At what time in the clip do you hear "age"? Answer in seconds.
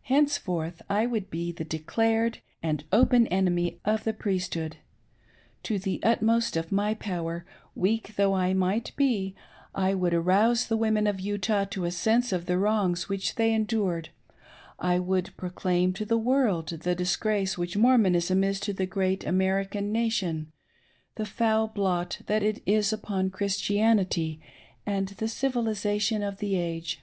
26.56-27.00